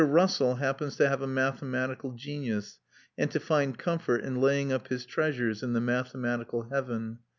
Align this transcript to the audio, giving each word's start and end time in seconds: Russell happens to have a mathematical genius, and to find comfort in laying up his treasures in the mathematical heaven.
Russell 0.03 0.55
happens 0.55 0.95
to 0.95 1.07
have 1.07 1.21
a 1.21 1.27
mathematical 1.27 2.11
genius, 2.13 2.79
and 3.19 3.29
to 3.29 3.39
find 3.39 3.77
comfort 3.77 4.23
in 4.23 4.41
laying 4.41 4.73
up 4.73 4.87
his 4.87 5.05
treasures 5.05 5.61
in 5.61 5.73
the 5.73 5.79
mathematical 5.79 6.63
heaven. 6.71 7.19